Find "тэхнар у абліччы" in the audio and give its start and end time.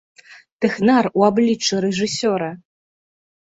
0.65-1.75